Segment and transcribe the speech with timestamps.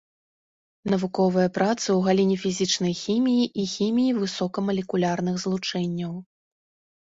[0.93, 6.13] Навуковыя працы ў галіне фізічнай хіміі і хіміі высокамалекулярных злучэнняў.